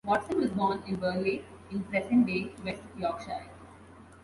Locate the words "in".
0.87-0.95, 1.69-1.83